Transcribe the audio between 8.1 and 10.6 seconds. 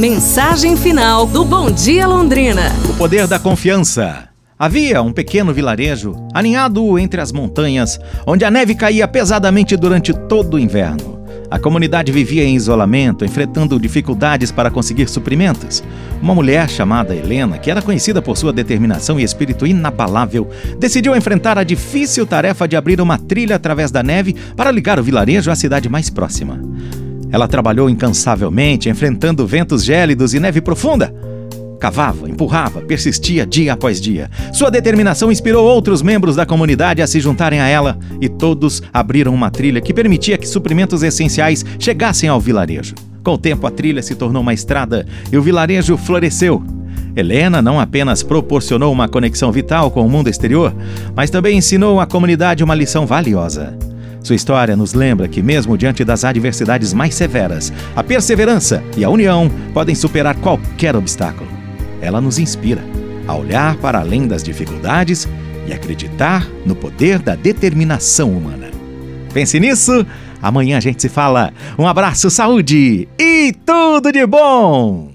onde a neve caía pesadamente durante todo o